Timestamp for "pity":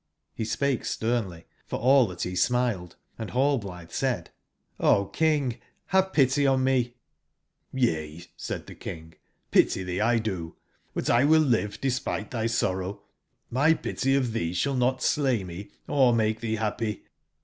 6.11-6.47, 9.51-9.83, 13.75-14.15